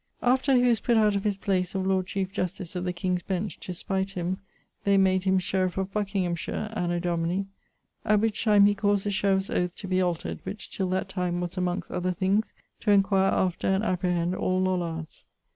[0.23, 3.21] After he was putt out of his place of Lord Chief Justice of the King's
[3.21, 4.39] Bench, to spite him,
[4.83, 7.45] they made him sheriff of Buckinghamshire, anno Dni...;
[8.03, 11.39] at which time he caused the sheriff's oath to be altered, which till that time
[11.39, 15.23] was, amongst other things, to enquire after and apprehend all Lollards.